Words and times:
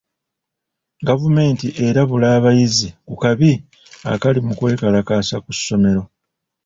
Gavumenti 1.07 1.67
erabula 1.87 2.27
abayizi 2.37 2.87
ku 3.07 3.13
kabi 3.23 3.51
akali 4.13 4.39
mu 4.47 4.53
kwekalakaasa 4.57 5.35
ku 5.45 5.51
ssomero. 5.57 6.03